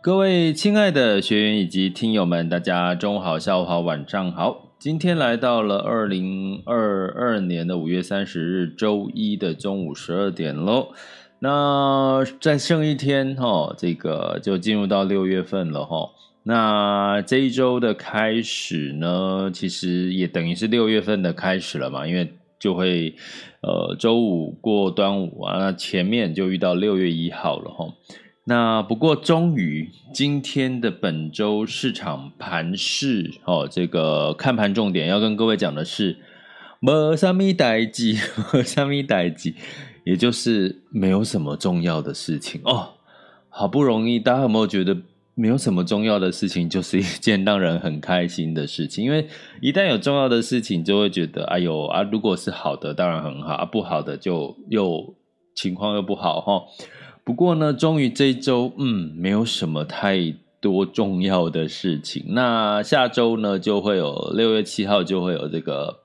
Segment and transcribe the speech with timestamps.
[0.00, 4.70] 各位亲爱的学员以及听友们，大家中午好、下午好、晚上好。
[4.78, 10.90] 今天来到了二零二二年的五月三十日周一的中午十二点喽。
[11.40, 16.10] 那再剩一天哈，这个就进入到六月份了哈。
[16.44, 23.16] 那这一周的开始呢，其实也等于是六月份的开始了嘛，因为就会
[23.62, 27.92] 呃周五过端午啊，那前面就遇到六月一号了哈。
[28.48, 36.16] 那不过，终于今天的本周市场盘势哦，这个看盘重点要跟各位讲的是，
[36.80, 38.14] 没什么代志，
[38.50, 39.52] 没什么代志，
[40.02, 42.94] 也就是没有什么重要的事情哦。
[43.50, 44.96] 好不容易，大家有没有觉得
[45.34, 49.04] 没有什么重要的事情，就是一件让人很开心的事情？
[49.04, 49.28] 因为
[49.60, 55.14] 一旦有重要的事情，就会觉得，哎呦啊，如果是好的，当然很好啊；不好的，就又
[55.54, 56.62] 情况又不好哈。
[57.28, 62.24] 不过呢，终于这一周，嗯，没有什么太多重要的事情。
[62.28, 65.98] 那下周呢，就会有六月七号就会有这个，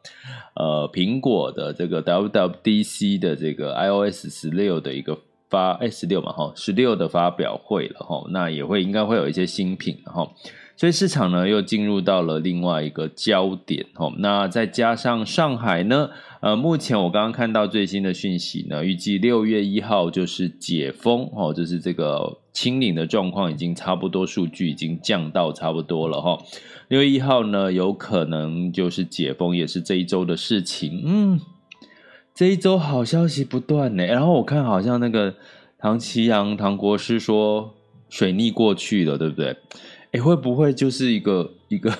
[0.56, 5.18] 呃，苹果的这个 WWDC 的这个 iOS 十六的一个
[5.50, 10.30] 发，哎，十六嘛，哈，十六的发表会了，哈，那也会应该会有一些新品，哈。
[10.76, 16.10] 所以市场呢又进入到了另外一个焦点哦，那再加上上海呢，
[16.42, 26.40] 呃，目前我刚刚看到最新的讯息呢，预计六月一号就是解封哦，就是这个清零的状况已经差不多，数据已经降到差不多了哈。
[26.90, 31.02] 六月一号呢，有可能就是解封，也是这一周的事情。
[31.06, 31.40] 嗯，
[32.34, 34.06] 这一周好消息不断呢。
[34.06, 35.36] 然后我看好像那个
[35.80, 37.74] 唐綺阳唐国师说
[38.10, 39.56] 水逆过去了，对不对？
[40.14, 41.92] 诶，会不会就是一个一个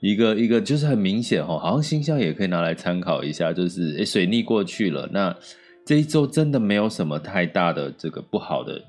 [0.00, 3.52] 一个一个，就是很明显哦，好像星象也可以拿来参考一下。
[3.52, 5.36] 就是诶，水逆过去了，那
[5.84, 8.80] 这一周真的没有什么太大的这个不好的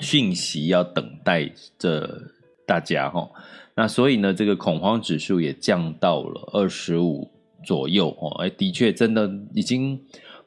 [0.00, 2.22] 讯息要等待着
[2.64, 3.28] 大家哈。
[3.74, 7.28] 那所以呢，这个恐慌指数也降到了二十五
[7.64, 8.30] 左右哦。
[8.44, 10.00] 诶，的确，真的已经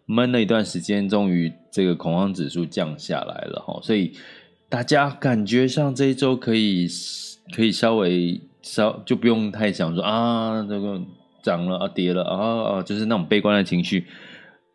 [0.06, 3.78] 闷了一段时间，终于这个恐慌指数降下来了哈。
[3.84, 4.14] 所以。
[4.70, 6.88] 大家感觉上这一周可以
[7.56, 11.02] 可以稍微稍就不用太想说啊，这个
[11.42, 14.06] 涨了啊，跌了啊啊，就是那种悲观的情绪，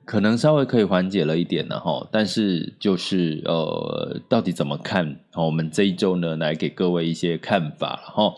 [0.05, 2.09] 可能稍微可以缓解了一点了哈。
[2.11, 5.21] 但是就是呃，到底怎么看？
[5.37, 8.35] 我们这一周呢，来给各位一些看法了哈。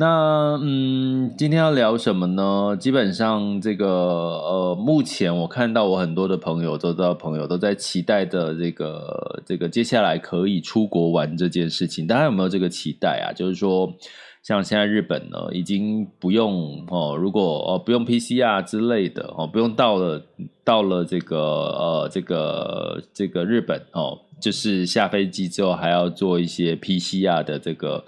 [0.00, 2.76] 那嗯，今天要聊什么呢？
[2.78, 12.06] 基本上这个呃，目前我看到我很多的朋友，都知道朋友都在期待着这个这个接下来可以出国玩这件事情。
[12.06, 13.34] 大家有没有这个期待啊？
[13.34, 13.92] 就是说，
[14.40, 20.22] 像现在日本呢，已经不用哦，如果哦不用 PCR 之类的哦，不用到了
[20.62, 28.04] 到了这个呃这个这个日本哦，就是下飞机之后还要做一些 PCR 的这个。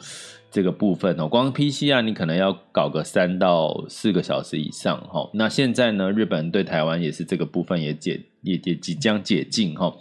[0.50, 5.31] 这个部分哦，光 PCR 你可能要搞个三到四个小时以上哈。
[5.35, 9.94] 那现在呢，日本对台湾也是这个部分也解也也即将解禁哈。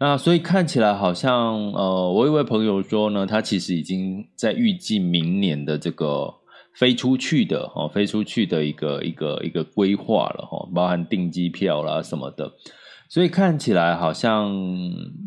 [0.00, 6.34] 那所以看起来好像呃，我一位朋友说呢，他其实已经在预计明年的这个
[6.74, 12.52] 飞出去的哈，飞出去的一个一个一个规划了哈，包含订机票啦什么的。
[13.12, 14.50] 所以看起来好像，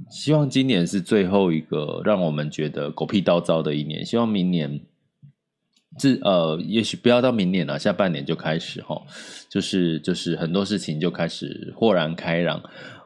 [0.10, 4.04] 希望今年是最后一个让我们觉得狗屁倒灶的一年。
[4.04, 4.82] 希望明年，
[5.96, 9.00] 至呃，也许不要到明年了，下半年就开始哈，
[9.48, 12.60] 就是就是很多事情就开始豁然开朗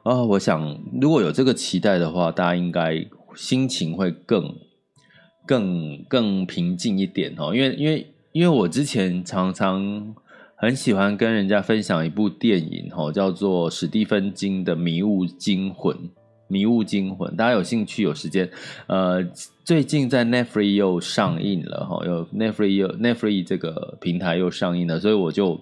[0.03, 3.05] 啊、我想如果有这个期待的话，大家应该
[3.35, 4.55] 心情会更
[5.45, 10.15] 更更平静一点哦，因为因为因为我之前常常。
[10.61, 15.95] 很喜欢跟人家分享一部电影，吼，叫做史蒂芬金的《迷雾惊魂》。
[16.47, 18.49] 《迷雾惊魂》，大家有兴趣有时间，
[18.87, 19.23] 呃，
[19.63, 25.59] 最近在 Netflix 又上映了，哈，有 Netflix 又 Netflix 这个平台又上映了，所以我就。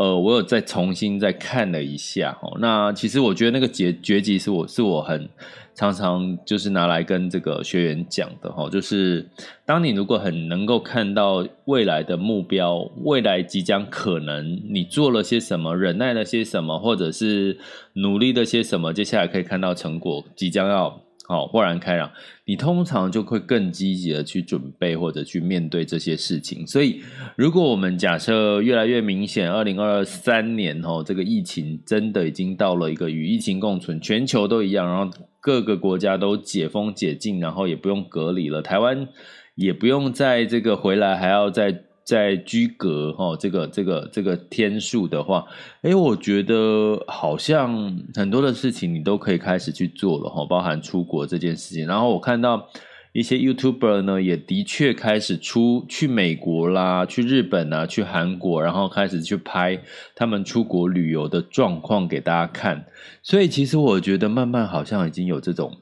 [0.00, 2.56] 呃，我有再重新再看了一下哦。
[2.58, 5.28] 那其实我觉得那个结结集是我是我很
[5.74, 9.28] 常常就是拿来跟这个学员讲的哈，就是
[9.66, 17.58] 当你如果很能够看到未来的目标，未来即将可能你做了些什么，忍耐了些什么，或者是
[17.92, 20.98] 努力了些什么，接下来可以看到成果即将要。
[21.30, 22.10] 好，豁然开朗，
[22.44, 26.66] 你通常就会更积极的去准备或者去面对这些事情。
[26.66, 27.00] 所以，
[27.36, 35.08] 如果我们假设越来越明显，二零二三年哦，这个疫情真的已经到了一个与疫情共存，全球都一样，然后
[35.40, 39.06] 各个国家都解封解禁，然后也不用隔离了，台湾
[39.54, 41.84] 也不用在这个回来还要再。
[42.04, 45.44] 在居隔哈，这个这个这个天数的话，
[45.82, 51.86] 诶，我觉得好像很多的事情你都可以开始去做了哈，包含出国这件事情。
[51.86, 52.68] 然后我看到
[53.12, 59.82] 一些 YouTuber 呢，也的确开始出去美国啦，去日本啊，去韩国，然后开始去拍
[60.14, 62.86] 他们出国旅游的状况给大家看。
[63.22, 65.76] 所以其实我觉得慢慢好像已经有这种。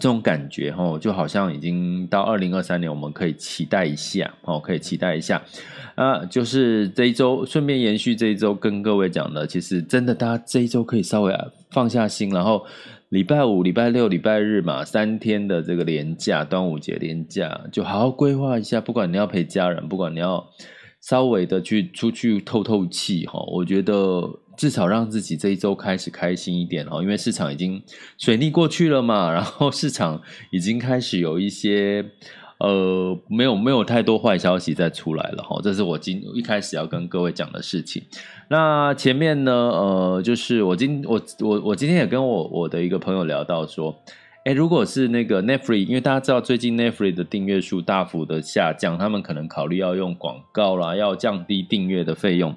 [0.00, 5.42] 这种感觉齁，就好像已经到二零二三年，我们可以期待一下哦，可以期待一下
[5.96, 6.24] 啊！
[6.26, 11.36] 就是这一周，顺便延续这一周跟各位讲的，其实真的，大家这一周可以稍微
[11.70, 12.64] 放下心，然后
[13.08, 18.80] 礼拜五、礼拜六、礼拜日嘛，三天的这个连假，端午节连假，就好好规划一下。
[18.80, 20.46] 不管你要陪家人，不管你要
[21.00, 24.22] 稍微的去出去透透气齁，我觉得。
[24.58, 27.80] 至少让自己这一周开始开心一点哦，因为市场已经
[28.18, 30.20] 水逆过去了嘛， 然后市场
[30.50, 32.04] 已经开始有一些
[32.58, 38.02] 呃，没有没有太多坏消息再出来了哈，这是我今一开始要跟各位讲的事情。
[38.48, 44.02] 那前面呢，呃，就是我今我我我今天也跟我我的一个朋友聊到说。
[44.48, 52.56] 哎，如果是那个 Netflix，因为大家知道最近 Netflix 的订阅数大幅的下降，他们可能考虑要用广告啦，要降低订阅的费用。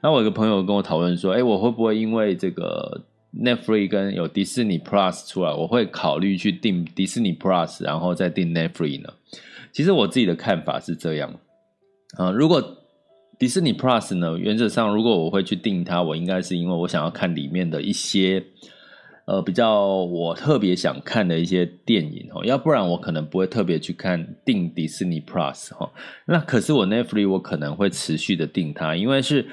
[0.00, 3.02] 那我有个朋友跟我讨论说，哎，我会不会因为这个
[3.36, 9.12] Netflix 跟有迪士尼 Plus 出来，我会考虑去订迪士尼 Plus，然后再订 Netflix 呢？
[9.72, 11.34] 其实我自己的看法是这样，
[12.18, 12.62] 啊，如果
[13.40, 18.44] 迪士尼 Plus 呢，原则上如果我会去订它，我应该是因为我想要看里面的一些。
[19.24, 25.88] 呃，比较我特别想看的一些电影哦，要不然我可能不会特别去看订迪士尼 Plus 哈。
[26.26, 29.46] 那可是我 Netflix 我可能会持续的订它，因为是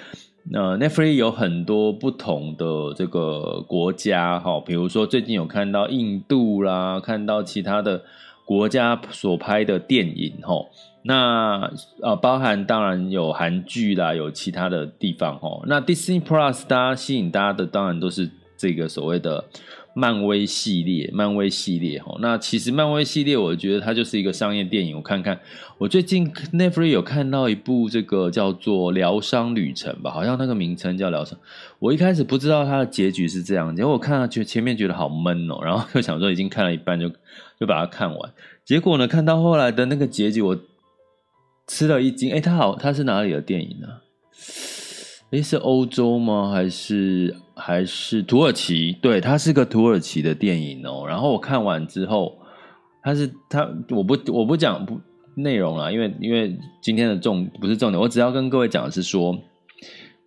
[0.52, 8.02] 呃 Netflix 有很多不同的这个国家哈，比如说最近有看到印度啦，看到其他的
[8.46, 10.66] 国家所拍的电影哈。
[11.04, 11.72] 那
[12.02, 15.62] 呃，包含当然有韩剧啦，有其他的地方哈。
[15.68, 18.32] 那 Disney Plus 大家吸引大家的当然都是。
[18.60, 19.46] 这个所谓的
[19.94, 24.98] 漫威系列，漫威系列哈，那其实漫威系列，我觉得它就是一个商业电影。
[24.98, 25.40] 我看看，
[25.78, 31.40] 我最近 Netflix 有看到一部这个叫做《疗伤旅程》吧，好像那个名称叫疗伤。
[31.80, 37.10] 我一开始不知道它的结局是这样，结果我看了，就前面觉得好闷哦，然后就想说已经看了一半就，
[37.58, 38.34] 就把它看完。
[38.66, 40.60] 结果呢，看到后来的那个结局，我
[41.66, 42.32] 吃了一惊。
[42.32, 43.88] 哎，它好，它是哪里的电影呢？
[45.32, 46.52] 诶，是欧洲吗？
[46.52, 48.94] 还是还是土耳其？
[48.94, 51.06] 对，它是个土耳其的电影哦。
[51.08, 52.36] 然后我看完之后，
[53.04, 55.00] 它是它，我不我不讲不
[55.36, 59.38] 内容了，因为因为今天的重不是重点，我只要跟各位讲的是说，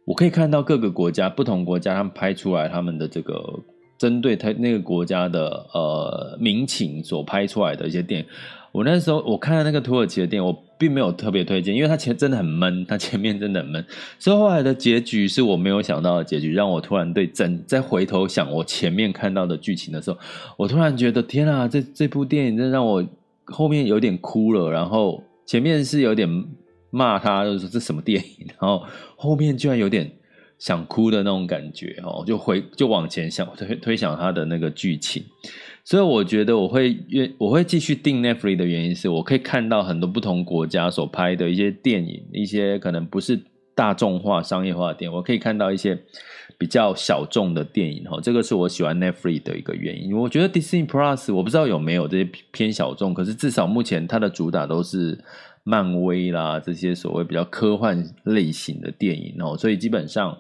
[0.05, 3.61] 我可以看到各个国家不同国家他们拍出来他们的这个
[3.99, 8.27] 针对他那个国家的呃民情所拍出来的一些电影。
[8.73, 13.85] 我那时候我看了那个土耳其的电影，我并没有特别推荐，因为它前真的很闷， 它前面真的很闷。
[14.19, 20.19] 所以后来的结局是我没有想到的结局，让我突然对整再回头想我前面看到的剧情的时候，
[20.57, 23.07] 我突然觉得天啊，这这部电影真让我
[23.45, 24.71] 后面有点哭了。
[24.71, 26.27] 然后前面是有点
[26.89, 28.83] 骂他，就是说这什么电影，然后
[29.17, 30.11] 后面居然有点
[30.59, 35.23] 想哭的那种感觉哦，就回就往前想推推想他的那个剧情。
[35.85, 43.41] 所以我觉得我会愿我会继续订 Netflix 的原因是我可以看到很多不同国家所拍的一些电影，一些可能不是
[43.75, 45.99] 大众化、商业化的电影，我可以看到一些
[46.57, 48.21] 比较小众的电影哈。
[48.23, 50.17] 这个是我喜欢 Netflix 的一个原因。
[50.17, 55.19] 我觉得 Disney Plus 我不知道有没有这些偏小众，可是至少目前它的主打都是
[55.65, 60.39] 漫威啦这些所谓比较科幻类型的电影哦，所以基本上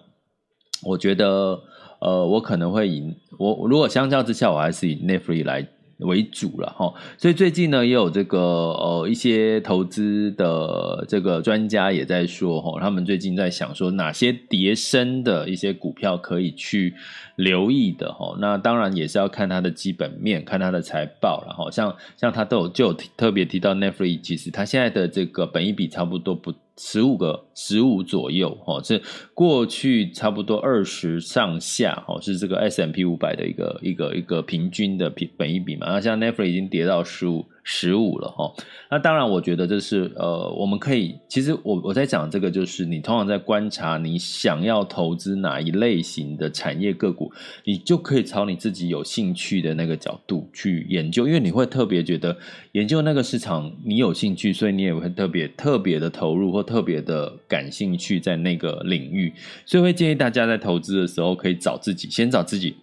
[0.84, 1.64] 我觉得。
[2.02, 5.64] 呃，我可能会以我如果相较之下，我还是以 Netflix 来
[5.98, 6.92] 为主了哈。
[7.16, 16.92] 所以最近呢，也有这个呃一些投资的这个专家也在说哈，他们最近在想说哪些跌升的一些股票可以去
[17.36, 18.36] 留意的哈。
[18.40, 26.52] 那当然也是要看它的基本面，看它的财报，然后像像他都有就有特别提到 Netflix，其实它现在的这个本益比差不多不。
[26.76, 29.00] 十五个十五左右，哈，是
[29.34, 35.86] 过去差不多二十上下，哈，是这个 S M P 五百的一个一个一个平均的平本一比嘛。
[35.88, 37.46] 那像 Netflix 已经跌到十五。
[37.64, 38.52] 十五了哈，
[38.90, 47.32] 那当然，我觉得这是呃，我们可以，其实我我在讲这个，就是你通常在观察你想要投资哪一类型的产业个股，
[47.64, 52.36] 你就可以朝你自己有兴趣的那个角度去研究，因为你会特别觉得
[52.72, 59.32] 研究那个市场你有兴趣，所以你也会特别特别的投入或特别的感兴趣在那个领域，
[59.64, 62.74] 所以会建议大家在投资的时候可以找自己，先找自己。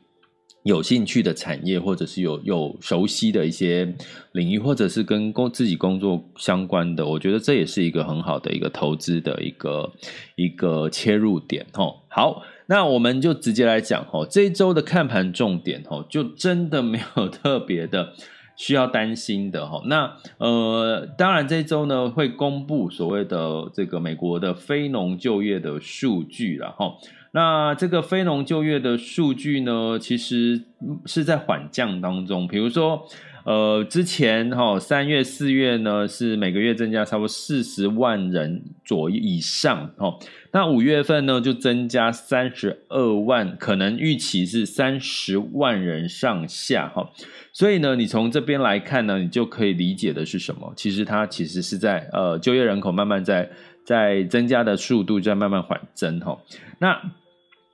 [0.63, 3.96] 有兴趣的产业，或者是有有熟悉的一些
[4.34, 9.92] 领域，或者是跟工自己工作相关的，我觉得这也是一个很好的一个投资的一个
[10.36, 11.96] 一个切入点哦。
[12.10, 18.13] 好，那我们就直接来讲哦，这一周的看盘重点哦，就真的没有特别的
[18.58, 19.82] 需要担心的哈。
[19.86, 26.98] 那呃，当然这一周呢会公布所谓的这个美国的非农就业的数据了哈。
[27.32, 30.64] 那这个非农就业的数据呢，其实
[31.06, 32.48] 是在缓降当中。
[32.48, 33.08] 比如说，
[33.46, 40.20] 呃，之前哈三月、四月呢是每个月增加差不多四十万人左右以上哦。
[40.52, 47.12] 那五月份呢就增加三十二万，可能预期是三十万人上下哈。
[47.54, 50.74] 所以呢，你从这边来看呢，你就可以理解的是什么？
[50.76, 53.50] 其实它其实是在呃就业人口慢慢在
[53.86, 56.38] 在增加的速度在慢慢缓增哈。
[56.80, 57.00] 那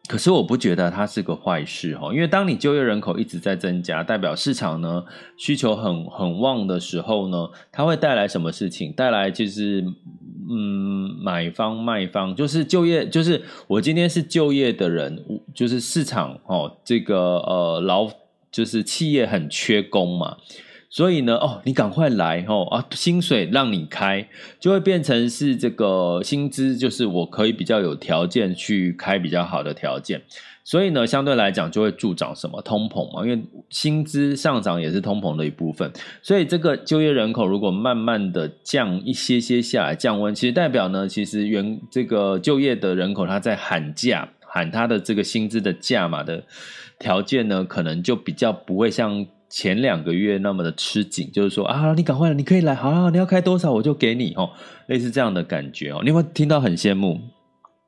[0.07, 5.03] 可是我不觉得它是个坏事哈，因为当你就业人口一直在增加，代表市场呢
[5.37, 8.91] 需求很很旺的时候呢，它会带来什么事情？
[8.93, 9.83] 带来就是
[10.47, 15.23] 嗯，买方卖方就是就业，就是我今天是就业的人，
[15.55, 18.07] 就是市场哦，这个呃劳
[18.51, 20.37] 就是企业很缺工嘛。
[20.95, 24.25] 所以呢，哦，你赶快来哦啊，薪水让你开，
[24.61, 30.21] 就会变成是这个薪资，就是我可以比较有条件去开比较好的条件。
[30.63, 35.91] 所以呢，相对来讲就会助长什么通膨嘛，因为薪资上涨也是通膨的一部分。
[36.21, 46.45] 所以这个就业人口如果慢慢的降一些些下来，降温，其实代表呢，其实原这个就业的人口他在喊价，喊他的这个薪资的价码的
[46.97, 49.27] 条件呢，可能就比较不会像。
[49.55, 54.49] 前两个月那么的吃紧，就是说啊，你赶快，你可以来，好啊，你要开多少我就给你哦，
[54.87, 56.01] 类似这样的感觉哦。
[56.03, 57.21] 你有没有听到很羡慕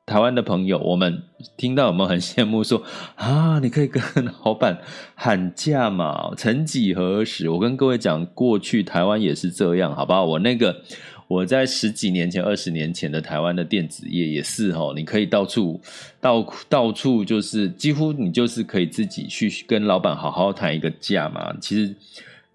[0.06, 0.80] 台湾的朋友？
[0.80, 1.24] 我们
[1.58, 2.82] 听到有没有很羡慕说
[3.16, 4.02] 啊，你可以跟
[4.46, 4.80] 老板
[5.14, 6.34] 喊价嘛？
[6.38, 10.24] 曾几何时，我跟各位讲，过去台湾也是这样，好不好？
[10.24, 10.84] 我那个。
[11.28, 15.80] 我在十几年前、二十年前的台湾的电子业也是哦，你可以到处、
[16.22, 21.54] 到到处，就是几乎你就是可以自己去跟老板好好谈一个价嘛。
[21.60, 21.94] 其实，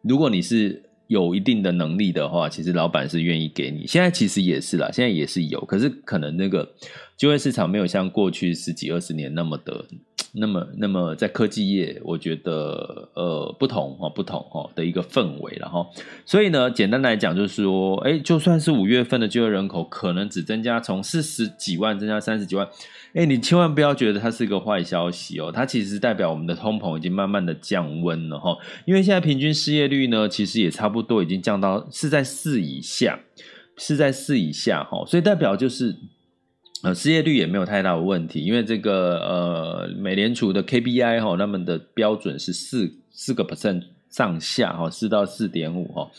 [0.00, 3.86] 如果你是有一定的能力的话，其实老板是愿意给你。
[3.86, 6.66] 现在其实也是啦，现在也是有，可是可能那个
[7.16, 9.84] 就业市场没有像过去十几二十年那么的。
[10.34, 15.86] 那么，那么在科技业，我觉得呃不同哦，不同哦的一个氛围，然后，
[16.24, 22.66] 所以呢，简单来讲就是说，哎，就算是五月份的就业人口可能只增加从四十几万增加三十几万，
[23.12, 33.20] 哎，你千万不要觉得它是一个坏消息哦，它其实代表我们的通膨已经慢慢的降温了哈，因为现在平均失业率呢，其实也差不多已经降到是在四以下，
[33.76, 35.94] 是在四以下哈，所以代表就是。
[36.82, 46.10] 呃，失业率也没有太大的问题，因为这个呃，美联储的 KPI 哈，他们的标准是四四个 percent 上下哈，四到四点五哈，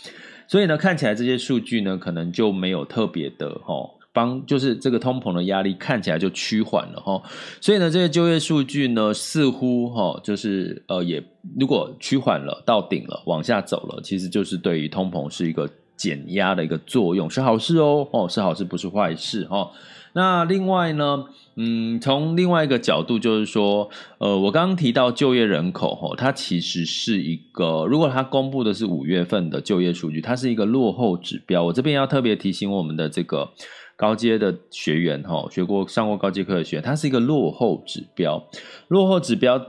[0.48, 7.22] 所以呢，看起来这些数据呢，可能就没有特别的哈，帮就是这个通膨的压力看起来就趋缓了哈，
[7.60, 11.22] 所以呢，这些就业数据呢，似乎哈，就是呃，也
[11.60, 19.72] 如果趋缓了，到顶了，往下走了，其实就是对于通膨是一个减压的一个作用，是好事哦，哦，是好事，不是坏事哈。
[20.16, 31.64] 那另外呢，嗯，从另外一个角度就是说，呃，我刚刚提到就业人口吼，它其实是一个，如果它公布的是五月份的就业数据，它是一个落后指标。
[31.64, 33.50] 我这边要特别提醒我们的这个
[33.96, 38.48] 高阶的学员吼，学过上过高阶课的学员，它是一个落后指标，
[38.90, 39.60] 落后指标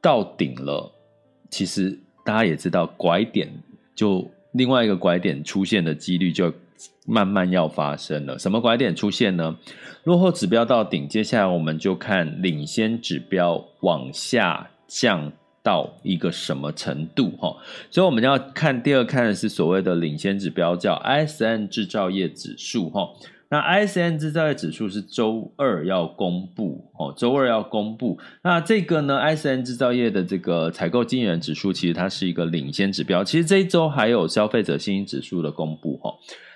[0.00, 0.92] 到顶了，
[1.50, 3.50] 其实大家也知道，拐点
[3.96, 6.52] 就另外一个拐点出现的几率就。
[7.10, 9.56] 慢慢要发生了，什么拐点出现呢？
[10.04, 17.56] 落后指标到顶，接下来我们就看领先指标往下降到一个什么程度哈。
[17.90, 23.08] 所以我们要看第二看的是所谓的领先指标，叫 S N 制造业指数哈。
[23.50, 28.18] 那 i s n 制造业指数是周二要公布哦，周二要公布。
[28.42, 33.24] 那这个呢 i s n 制造业的这个采购经理人指数，其实它是一个领先指标。
[33.24, 36.12] 其实这一周还有消费者信心指数的公布哈。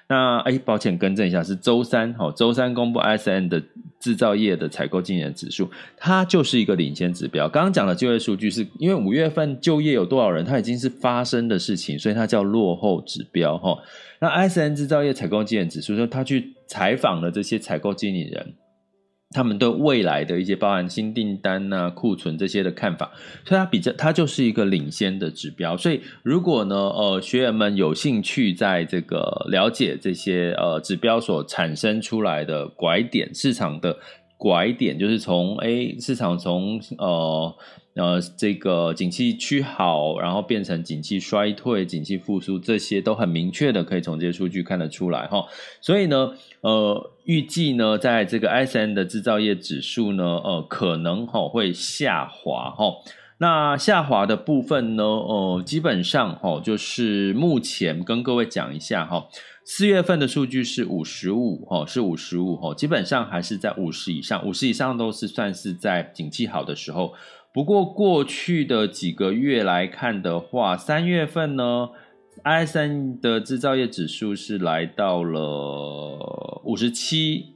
[0.09, 3.63] 那哎，抱歉，更正一下，是周三哈，周三公布 i s n 的
[4.03, 7.49] 制造业的采购经理指数，它就是一个领先指标。
[7.49, 13.79] 刚刚讲的就业数据是因为五月份就业有多少人，它已经是发生的事情，所以它叫落后指标哈。
[14.19, 18.55] 那 S N 制造业采购经理指数说，他去采访了这些采购经理人，
[19.33, 23.11] 他们对未来的一些包含新订单呐、啊、库存这些的看法，
[23.45, 25.77] 所以它比较，它就是一个领先的指标。
[25.77, 33.99] 所以如果呢，呃，学员们有兴趣在这个了解这些呃指标所产生出来的拐点，市场的
[34.43, 37.55] 拐点，就是从诶市场从呃。
[37.95, 45.45] 呃，这个景气趋好，然后变成景气衰退、景气复苏，这些都很明确的可以从这些数据看得出来哈。
[45.83, 46.33] 所以呢，
[46.63, 52.95] 呃，预计呢，在这个 sm 的制造业指数呢，呃，可能哈会下滑哈。
[53.37, 59.27] 那下滑的部分呢，呃，基本上哈，就是目前跟各位讲一下哈，
[59.65, 67.15] 四月份的数据是五十五哈，是五十五哈，基本上还是在五十以上，五十以上都是算是在景气好的时候。
[67.55, 71.91] 不过过去的几个月来看的话，三月份呢
[72.45, 77.55] ，ISM 的制造业指数是来到了五十七，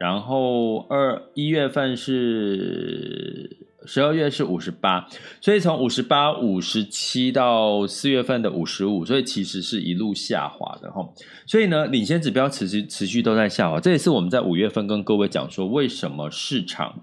[0.00, 5.06] 然后二一月份是十二月是五十八，
[5.40, 11.08] 所以从五十八、五十七到四月份的五十五，所以其实是一路下滑的哈。
[11.46, 17.02] 所以呢，领先指标持续持续都在下滑，这也是我们在五月份跟各位讲说，为什么市场。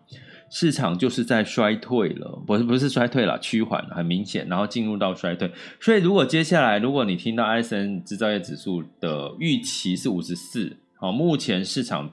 [0.53, 5.49] 市场就是在衰退了，不是不是衰退了，趋缓很明显，然后进入到衰退。
[5.79, 12.11] 所以如果接下来，如果你听到 ISM 制造业指数的预期是五十四，好，目前市场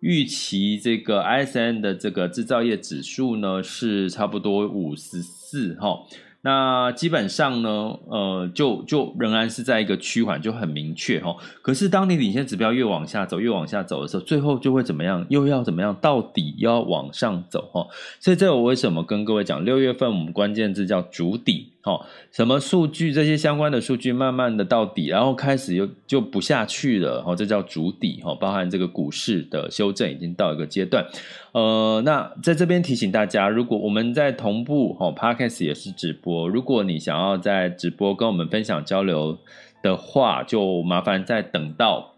[0.00, 6.00] 预期这个 ISM 的这个制造业指数呢是差不多五十四，哈。
[6.42, 11.34] 那基本上呢，呃，就就仍然是在一个趋缓，就很明确哈。
[11.60, 15.26] 可是当你领先指标越往下走，越往下走的时候，最后就会怎么样？
[15.28, 15.96] 又要怎么样？
[16.00, 17.88] 到底要往上走哈。
[18.20, 21.72] 所以这我为什么跟各位讲，六月份我们关键字叫主底。
[21.86, 23.12] 哦，什么数据？
[23.12, 27.22] 这些相关的数据慢慢的到底，然后开始又就不下去了。
[27.24, 28.20] 哦，这叫主底。
[28.24, 31.06] 哦，包含这个股市的修正已经到一个阶段。
[31.52, 36.48] 呃，那在这边提醒大家，如果我们在同步，哦，Podcast 也是直播。
[36.48, 39.38] 如果你想要在直播跟我们分享交流
[39.80, 42.14] 的话，就麻烦再等到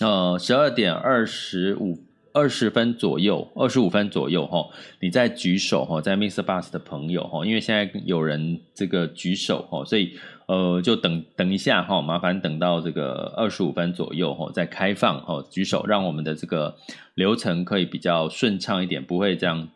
[0.00, 2.05] 呃十二点二十五。
[2.36, 4.68] 二十分左右，二十五分左右哈，
[5.00, 6.42] 你再举手哈，在 Mr.
[6.42, 16.76] Bus 的朋友哈，因为现在有人这个举手哈，所以呃就等等一下哈，麻烦等到这个二十五分左右哈，再开放哈举手，让我们的这个
[17.14, 19.66] 流程可以比较顺畅一点，不会这样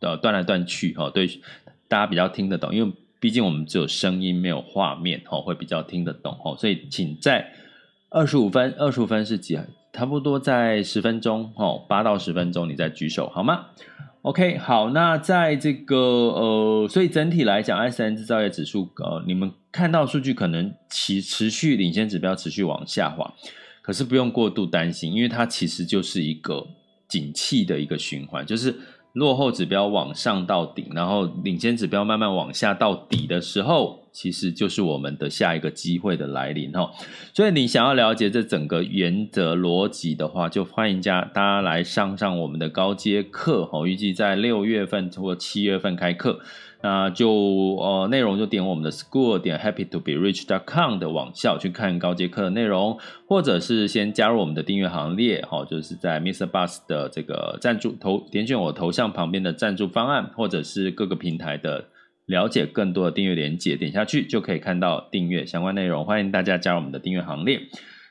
[0.00, 1.26] 呃断来断去哈，对
[1.88, 7.50] 大家比较听得懂，因为毕竟我们只有声音没有画面哈，会比较听得懂哈，所以请在
[8.10, 9.58] 二十五分，二十五分是几？
[9.94, 13.66] 差不多在十分钟，哦，八到十分钟，你再举手好吗
[14.22, 23.32] ？OK，好，那在这个呃，所以整体来讲，S N 制造业指数，呃，你们看到数据可能持持续领先指标持续往下滑，
[23.82, 26.66] 可是不用过度担心，因为它其实就是一个
[27.06, 28.74] 景气的一个循环，就是。
[29.14, 36.90] 落后指标往上到顶，然后领先指标慢慢往下到底的时候，其实就是我们的下一个机会的来临哈。
[37.32, 43.86] 所以你想要了解这整个原则逻辑的话，就欢迎家大家来上上我们的高阶课哈。
[43.86, 46.40] 预计在六月份或七月份开课。
[46.84, 47.30] 那就
[47.76, 56.46] 呃，内容就点我们的 school 点 happy to be rich dot com 的网校去看高阶课的内容，或者是先加入我们的订阅行列，哈，就是在 Mr.
[56.46, 61.86] Bus 的这个赞助头点选我头像旁边的赞助方案，或者是各个平台的
[62.26, 67.62] 了解更多的订阅连结，点下去就可以看到订阅相关内容，欢迎大家加入我们的订阅行列。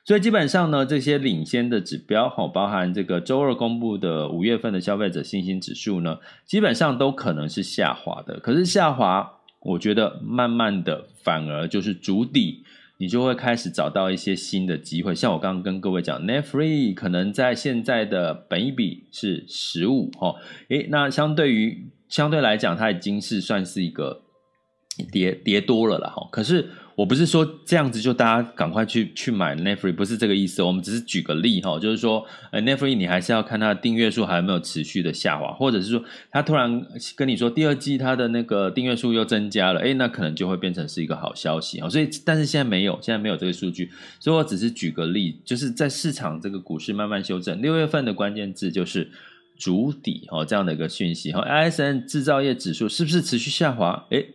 [0.05, 8.37] 所以基本上呢，这些领先的指标，哈，包含这个周二公布的五月份的消费者信心指数呢，基本上都可能是下滑的。
[8.41, 12.63] 可是下滑，我觉得慢慢的反而就是筑底，
[12.97, 15.15] 你就会开始找到一些新的机会。
[15.15, 20.35] 像我刚刚跟各位讲，Net Free 可能在现在的本一比是十五，哈，
[20.67, 24.23] 诶，那相对于相对来讲，它已经是算是一个
[25.13, 26.27] 跌跌多了了，哈。
[26.29, 30.61] 可是我不是说这样子就大家赶快去去买 Netflix，不是这个意思。
[30.61, 41.89] 我们只是举个例哈，就是说，呃，Netflix 你还是要看它的订阅数还有没有持续的下滑，或者是说，它突然跟你说第二季它的那个订阅数又增加了，诶，那可能就会变成是一个好消息哈。
[41.89, 49.09] 所以，但是现在没有，现在没有这个数据，所以我只是举个例，就是在市场这个股市慢慢修正，六月份的关键字就是
[49.57, 51.43] 主底哦，这样的一个讯息哈。
[51.43, 54.05] ISM 制造业指数是不是持续下滑？
[54.11, 54.27] 诶。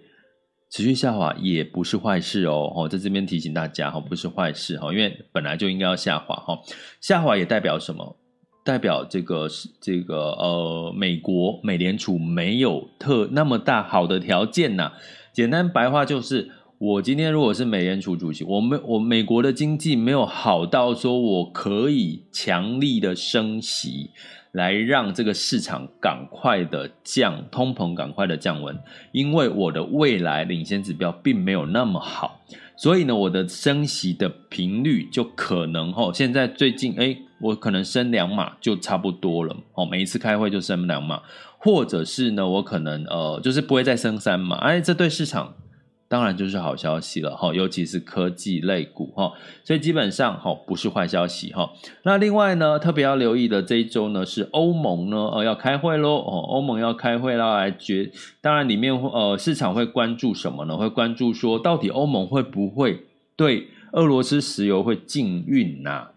[0.70, 6.58] 持续下滑也不是坏事哦，哦，在这边提醒大家哈，不是坏事哈，因为本来就应该要下滑哈，
[7.00, 8.16] 下滑也代表什么？
[8.64, 14.92] 代表这个是这个呃，美国美联储没有特那么大好的条件呐。
[15.32, 24.10] 简单白话就是，我今天如果是美联储主席，我们我美国的经济没有好到说我可以强力的升息。
[24.52, 28.78] 来让这个市场赶快的降通膨，赶快的降温，
[29.12, 32.40] 因为我的未来领先指标并没有那么好，
[32.76, 41.22] 所以呢，我的升息的频率就可能哦，现在最近哎，我可能升两码就差不多了哦，每一次开会就升两码，
[41.58, 45.54] 或者是呢，我可能呃，就是不会再升三码，哎，这对市场。
[46.08, 49.30] 当然就是好消息了哈，尤其是科技类股哈，
[49.62, 51.70] 所以基本上哈不是坏消息哈。
[52.04, 60.78] 那另外呢，特别要留意的这一周呢是欧盟呢呃要开会喽哦，欧盟要开会啦来决，当然里面呃市场会关注什么呢？
[60.78, 63.04] 会关注说到底欧盟会不会
[63.36, 66.08] 对俄罗斯石油会禁运呐？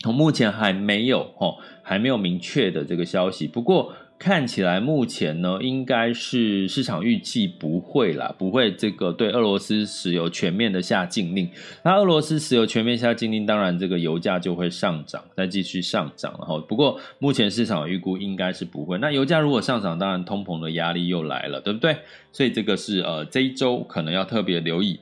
[0.00, 3.94] 从目前还没有哈，还没有明确的这个消息，不过。
[4.18, 11.48] 看起来目前呢，应该是市场预计不会啦，不会这个对俄罗斯石油全面的下禁令。
[11.82, 16.34] 那俄罗斯石油全面下禁令，当然这个油价就会上涨，再继续上涨。
[16.38, 18.96] 然后，不过目前市场预估应该是不会。
[18.98, 21.96] 那油价如果上涨，当然通膨的压力又来了，对不对？
[22.32, 24.98] 所以这个是呃这一周可能要特别留意。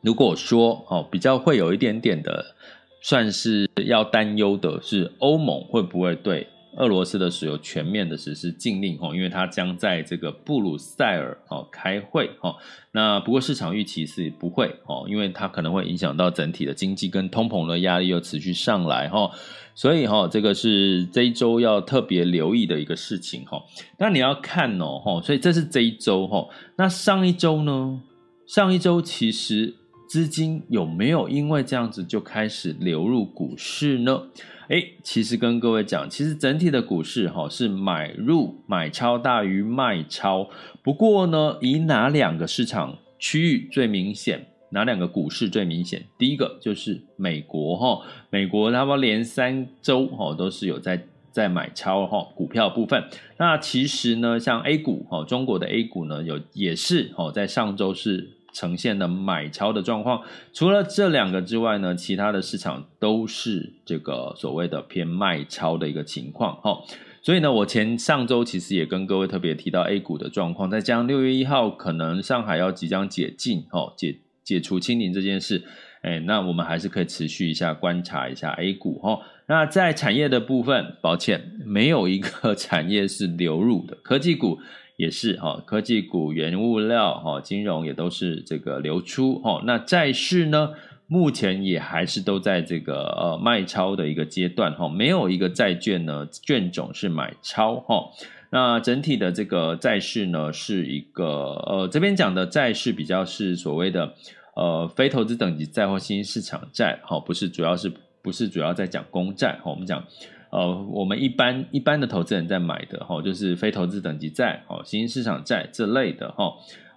[0.00, 2.54] 如果说哦比较会有一点点的，
[3.02, 6.46] 算是要担忧的是欧盟会不会对。
[6.76, 12.56] 俄罗斯的石油全面的实施禁令哈，因为它将在这个布鲁塞尔哦开会哈。
[12.92, 19.30] 那不过市场预期是不会哦，因为它可能会影响到整体的经济跟通膨的压力又持续上来哈。
[19.74, 23.62] 所以哈，这个是这一周要特别留意的一个事情哈。
[23.98, 26.48] 那你要看哦哈，所以这是这一周哈。
[26.76, 28.00] 那上一周呢？
[28.46, 29.74] 上一周其实
[30.08, 34.22] 资金有没有因为这样子就开始流入股市呢？
[34.68, 40.50] 哎，其实跟各位讲，其实整体的股市哈是买入买超大于卖超。
[40.82, 44.46] 不过呢，以哪两个市场区域最明显？
[44.70, 46.04] 哪两个股市最明显？
[46.18, 51.02] 第一个就是美国哈，美国它们连三周哈都是有在
[51.32, 53.02] 在买超哈股票部分。
[53.38, 58.37] 那其实呢，像 A 股哈，中国的 A 股呢有也是哈在上周是。
[58.58, 60.20] 呈现的买超的状况，
[60.52, 66.82] 除了这两个之外呢，其他的市场都是这个所谓的偏卖超的一个情况哈。
[67.22, 75.62] 所以呢，我前上周其实也跟各位特别提到 A 股的状况，再加上六月一号可能上海要即将解禁哦，解解除清零这件事，
[76.02, 79.20] 哎，那我们还是可以持续一下观察一下 A 股哈。
[79.46, 84.58] 那在产业的部分，抱歉，没有一个 产业是流入的，科技股。
[84.98, 89.62] 也是哈，科技股、原物料哈、金融也都是这个流出哈。
[89.64, 90.72] 那债市呢，
[91.06, 98.10] 目前也还是都在这个呃卖超的一个阶段哈，没有一个债券呢券种是买超哈。
[98.50, 104.14] 那整体的这个债市呢，是一个呃这边讲的债市比较是所谓的
[104.56, 110.02] 呃非投资等级债或新兴市场债哈，不是主要是不是主要在讲公债哈，我们讲。
[110.50, 116.54] 呃，我们一般一般的投资人在买的哈，就是非投资等级债、哦新兴市场债这类的哈，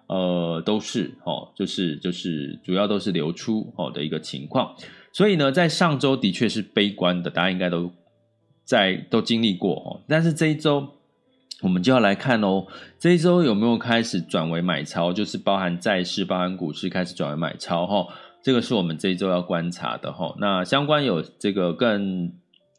[0.07, 4.73] 呃，都是哦，就是就是主要都是流出哦的一个情况。
[5.11, 7.91] 所以呢，在上周的确是悲观的，大家应该都
[8.63, 9.99] 在都经历过哦。
[10.07, 10.87] 但是这一周
[11.61, 12.65] 我们就要来看哦，
[12.97, 18.07] 这一周有没有开始转为买超，就是包含债市、包含股市开始转为买超哈。
[18.41, 20.33] 这个是我们这一周要观察的哈。
[20.39, 22.31] 那相关有这个更。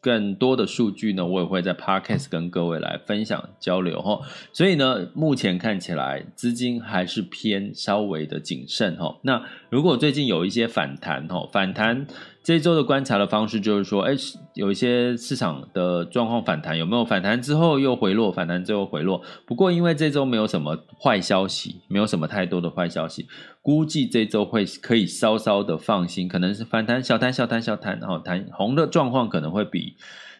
[0.03, 4.19] 更多的数据呢，我也会在 Podcast 跟各位来分享交流哈。
[4.51, 9.17] 所以呢，目前看起来资金还是偏稍微的谨慎哈。
[9.21, 12.05] 那如果最近有一些反弹哈，反弹。
[12.43, 14.11] 这一周的观察的方式就是说，哎，
[14.53, 18.29] 有一些市场的状况反弹，有没有反弹之后又回落？
[18.29, 19.21] 反弹之后回落。
[19.45, 23.27] 不过因为这周没有什么坏消息，没有什么太多的坏消息，
[23.61, 29.95] 估计这周会可以稍稍的放心，可能是反弹小弹小弹小弹，然后弹红的状况可能会比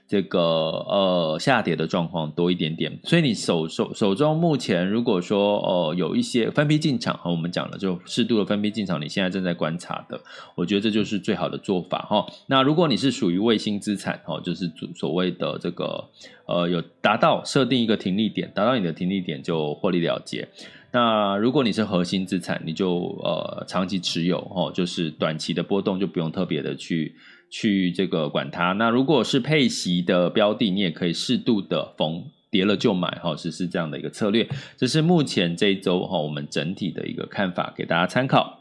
[0.07, 10.19] 这个呃下跌的状况多一点点，所以你手手手中目前如果说呃有一些分批进场，和我们讲了就适度的分批进场，你现在正在观察的，
[10.55, 12.25] 我觉得这就是最好的做法哈。
[12.47, 16.09] 那如果你是属于卫星资产哦，就是所谓的这个
[16.45, 20.47] 呃有达到设定一个停利点，达到你的停利点就获利了结。
[20.91, 27.15] 那如果你是核心资产，你就呃长期持有哦，就是短期的波动就不用特别的去
[27.53, 28.71] 去这个管它。
[28.73, 34.49] 那如果是配息的标的，你也可以适度的逢跌了就买哈，实施这样的一个策略。
[34.75, 38.59] 这是目前这一周哈我们整体的一个看法，给大家参考。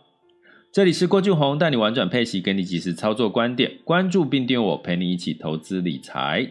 [0.71, 6.51] 这里是郭俊宏带你玩转配息，给你及时操作观点，关注并订阅我，陪你一起投资理财。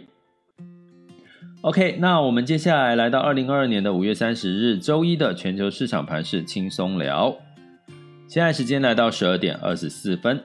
[1.62, 7.38] OK，那我们接下来来到二零二二年的五月三十日周一的全球市场盘势轻松聊。
[8.28, 10.44] 现在时间来到十二点二十四分。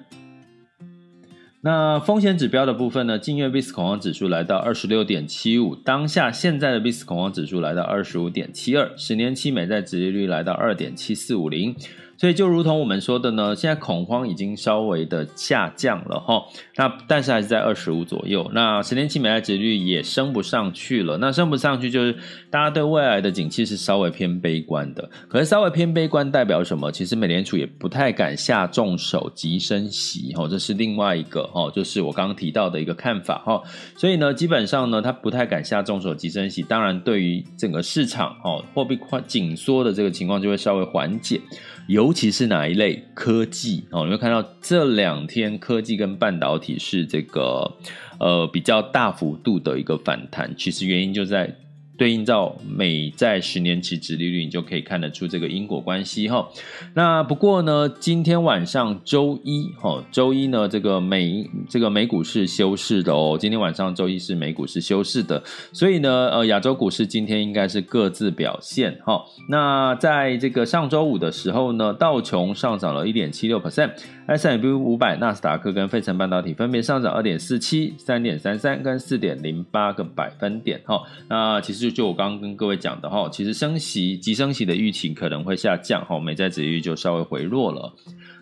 [1.66, 3.18] 那风险指标的部分呢？
[3.18, 11.74] 近月 VIX 恐慌指数来到二十六点七五，当下现在的 VIX 恐慌指数来到二十五点七二，十年期美债殖利率来到二点七四五零。
[12.16, 16.42] 所以就如同我们说的呢，现在恐慌已经稍微的下降了哈，
[16.76, 18.50] 那但是还是在二十五左右。
[18.54, 22.16] 那十年期美债殖率也升不上去了，那升不上去就是
[22.50, 25.08] 大家对未来的景气是稍微偏悲观的。
[25.28, 26.90] 可是稍微偏悲观代表什么？
[26.90, 33.62] 其实美联储也不太敢下重手急升息哈，这是另外一个哈，就是我刚刚提到的一个看法哈。
[33.96, 36.62] 所以呢，基本上呢，它不太敢下重手急升息。
[36.62, 41.40] 当然，对于整个市场哈，货币宽紧缩的这个情况就会稍微缓解。
[41.86, 47.76] 尤其是哪一类科技哦，你会看到这两天科技跟半导体是这个
[48.18, 51.56] 呃比较大幅度的一个反弹，其实原因就在。
[51.96, 56.48] 对应到美债十年期殖利率，你就可以看得出这个因果关系哈。
[56.94, 63.36] 那不过呢，今天晚上周一哈，周一呢这个美这个美股是休市的哦。
[63.40, 69.24] 今天晚上周一是美股是休市的，所以呢，呃，亚洲股市今天应该是各自表现哈。
[69.48, 73.92] 那在这个上周五的时候呢，道琼上涨了一点七六 percent。
[74.26, 81.00] S&P 五百、纳斯达克跟费城半导体分别上涨二点四七、三点三三跟四点零八个百分点哈。
[81.28, 87.92] 那其实就就我刚刚跟各位讲的哈，其实升息、急升息的预期可能会下降哈，美债殖利率就稍微回落了。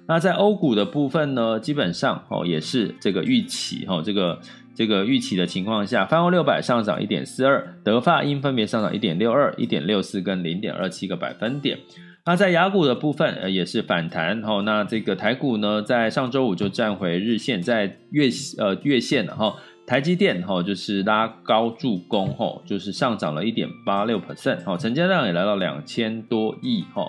[0.08, 4.40] 那在欧股的部分呢，基本上哦也是这个预期哈，这个
[4.74, 11.78] 这个预期的情况下，泛欧六百上涨一点四二，德法英分别上涨一点六二、一点六四跟零点二七个百分点。
[12.26, 14.62] 那在雅股的部分，呃，也是反弹哈。
[14.62, 19.56] 那这个台股呢，在上周五就站回日线，在月呃月线了哈。
[19.86, 27.06] 台积电哈就是拉高助攻哈，就是上涨了一点八六 percent 哈，成交量也来到两千多亿哈。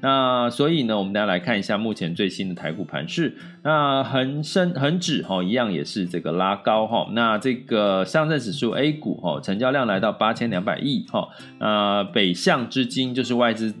[0.00, 3.36] 那所以呢，我们大家来看一下目前最新的台股盘势。
[3.64, 7.08] 那恒生恒指哈一样也是这个拉高哈。
[7.12, 11.28] 那这个上证指数 A 股哈成交量来到八千两百亿哈。
[11.58, 13.74] 那北向资金就是外资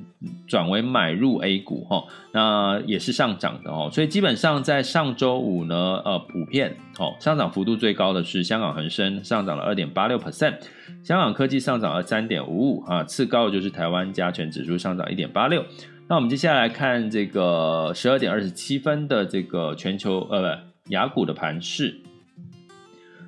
[0.46, 2.04] 转为买入 A 股哈。
[2.32, 3.90] 那也是上涨的哦。
[3.92, 10.56] 所以基本上在上周五呢，呃，普遍哦上涨幅度最高的是香港恒生上涨了二点八六 percent，
[11.02, 15.64] 香港科技上涨了三点五五啊，次高的就是台湾加权指数上涨一点八六。
[16.08, 22.00] 那我们接下来看这个十二点二十七分的这个全球呃不，雅股的盘势。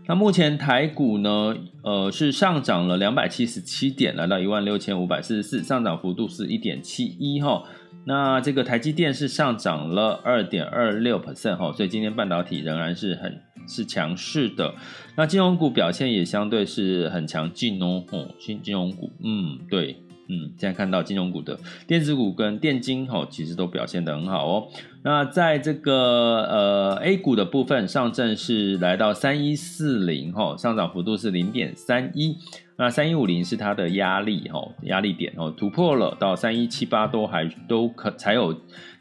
[0.07, 7.63] 那目前台股呢，呃是上涨了两百七十七点，来到一万六千五百四十四，上涨幅度是一点七一哈。
[8.05, 14.75] 那这个台积电是上涨了二点二六 percent 哈，所以今天半导体仍然是很是强势的。
[15.17, 19.97] 那金融股表现也相对是很强劲哦，哦，新金融股，嗯，对。
[20.31, 24.69] 嗯，现在看到金融股的电子股跟电金哦，其实都表现得很好哦。
[25.03, 32.37] 那在这个呃 A 股的部分，上证是来到三一四零哦，上涨幅度是零点三一。
[32.77, 38.57] 那三一五零是它的压力哦，压力点哦，突破了到三一七八都还都可才有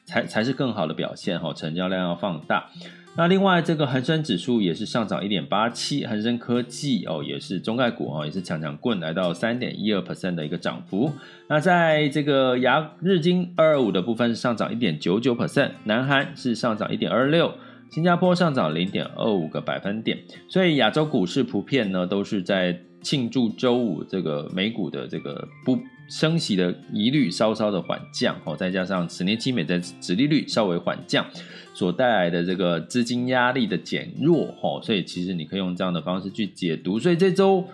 [0.05, 2.69] 才才是更好的表现哦，成交量要放大。
[3.19, 11.11] 那另外，这个恒生指数也是上涨一点八七，恒生科技哦也是中概股哦也是强强棍来到三点一二 percent 的一个涨幅。
[11.49, 17.53] 那在这个亚日经二二五的部分上涨一点九九 percent，南韩是上涨一点二六，
[17.91, 20.17] 新加坡上涨零点二五个百分点。
[20.47, 25.77] 所以亚洲股市普遍呢都是在庆祝周五这个美股的这个不
[26.09, 31.25] 升息的疑虑稍稍的缓降哦，再加上十年期美债殖利率稍微缓降。
[31.71, 36.99] 所带来的这个资金压力的减弱，哦，所以其实你可以用这样的方式去解读。
[36.99, 37.65] 所以这周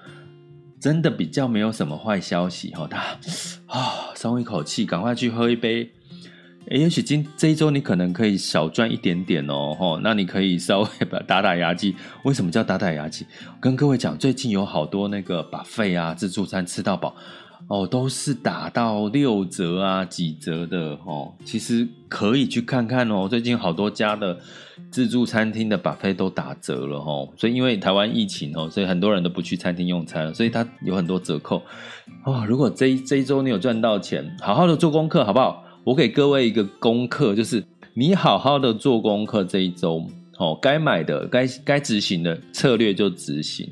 [0.80, 3.20] 真的比较没有什么坏消息，哈，大家
[3.66, 5.90] 啊，松一口气，赶快去喝一杯
[6.70, 11.96] 诶，也许今这一周你可能可以少赚一点点哦，吼，那你可以稍微把打打牙祭。
[12.26, 13.26] 为什么叫打打牙祭？
[13.60, 17.16] 跟各位讲，最近有好多那个把肺啊，自助餐吃到饱。
[17.68, 21.34] 哦，都是打到六折啊，几折的哦。
[21.44, 23.28] 其实可以去看看哦。
[23.30, 24.38] 最近好多家的
[24.92, 27.28] 自助餐厅的 buffet 都打折了哦。
[27.38, 31.62] 所以因为台湾疫情哦，所以很多人都不去餐厅用餐，所以它有很多折扣
[32.24, 32.46] 哦。
[32.48, 35.64] 如果这这一周你有赚到钱，好好的做功课好不好？
[35.84, 37.64] 我给各位一个功课，就是
[37.94, 40.04] 你好好的做功课这一周
[40.38, 43.70] 哦，该买的、该该执行的策略就执行。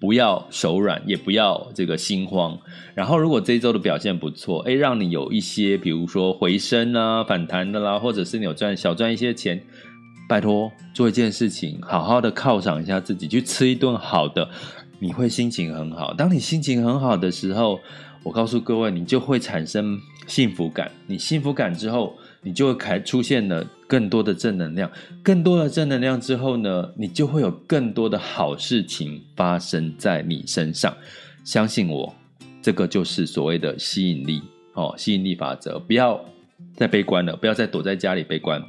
[0.00, 2.58] 不要手软，也不要这个心慌。
[2.94, 9.60] 然后，如果这一周的表现不错，诶，让你有一些，比如说回升啊、反弹的啦，或者是你有赚小赚一些钱，
[10.28, 14.48] 拜托做一件事情，好好的犒赏一下自己，去吃一顿好的，
[15.00, 16.14] 你会心情很好。
[16.14, 17.80] 当你心情很好的时候，
[18.22, 20.90] 我告诉各位，你就会产生幸福感。
[21.06, 24.90] 你幸福感之后，你就会开出现了更多的正能量，
[25.22, 30.96] 更多的正能量之后呢，你就会有更多的好事情发生在你身上。
[31.44, 32.14] 相信我，
[32.62, 34.42] 这个就是所谓的吸引力
[34.74, 35.78] 哦，吸引力法则。
[35.78, 36.24] 不要
[36.74, 38.62] 再悲观了，不要再躲在家里悲观，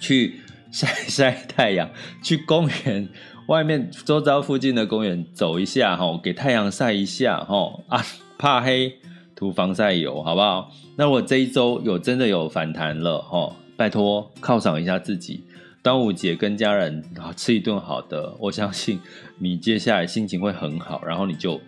[0.00, 1.88] 去晒晒太阳，
[2.22, 3.08] 去公园
[3.46, 8.04] 外面周遭附近的公园走一下哈，给太阳晒一下哈啊，
[8.38, 8.92] 怕黑。
[9.40, 10.70] 涂防晒油，好不好？
[10.96, 15.42] 那我这一周有真的有反弹了哦，拜托犒赏一下自己。
[15.82, 17.02] 端午节跟家人
[17.34, 19.00] 吃一顿好的，我相信
[19.38, 21.58] 你接下来心情会很好，然后你就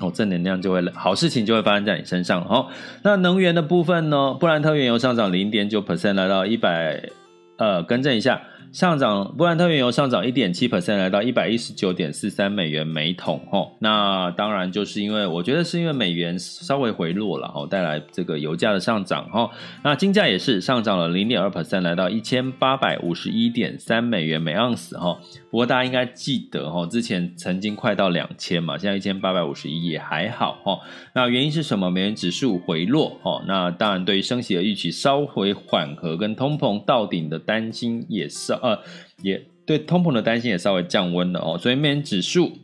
[0.00, 2.68] 哦正能量就会好事情就会发生在你身上哦。
[3.02, 4.32] 那能源的部分呢？
[4.32, 7.10] 布兰特原油上涨零点九 percent，来到一百，
[7.58, 8.40] 呃，更正一下。
[8.72, 13.40] 上涨，布兰特原油上涨一点七 percent，来到一百一十九点四三美元每桶。
[13.50, 19.28] 哦，那当然就是因为我觉得是因为美元稍微回落了，吼，带来这个油价的上涨。
[19.30, 19.50] 吼，
[19.82, 24.98] 那金价也是上涨了零点二 percent，来到一千八百五十一点三美元每盎司。
[24.98, 25.18] 哈，
[25.50, 30.58] 不过大家应该记得，哈，之前曾经快到两千嘛，现在一千八百五十一也还好。
[30.64, 30.80] 吼，
[31.14, 31.90] 那原因是什么？
[31.90, 33.18] 美元指数回落。
[33.22, 38.55] 哦，那当然对于升息的预期稍微缓和，跟通膨到顶的担心也是。
[38.62, 38.78] 呃，
[39.22, 42.58] 也对通膨的担心也稍微降温了哦，所以美元指数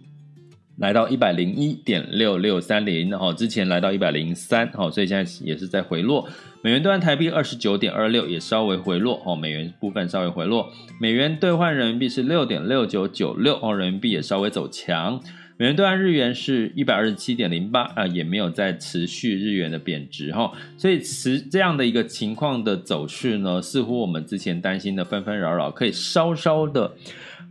[0.79, 6.29] 来到一百零一点六六三零哦，之前来到一百零三哦，所以现在也是在回落。
[6.63, 10.71] 美元兑换台币二十九点二六也稍微回落哦，美元部分稍微回落。
[11.01, 15.21] 美元兑换人民币是六点六九九六哦，人民币也稍微走强。
[15.59, 26.93] 美元兑换日元是一百二十七点零八啊，也没有在持续日元的贬值哈，所以持这样的一个情况的走势呢，似乎我们之前担心的纷纷扰扰可以稍稍的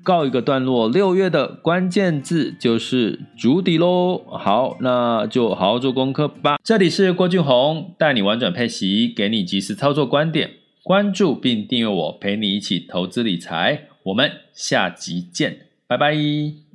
[0.04, 0.90] 告一个段落。
[0.90, 6.58] 六月的关键字就是筑底喽，好，那就好好做功课吧。
[6.64, 10.50] 这里是郭俊宏，带你玩转配息，给你及时操作观点，
[10.84, 13.84] 关注并订阅我，陪你一起投资理财。
[14.04, 16.71] 我们下集见，拜拜。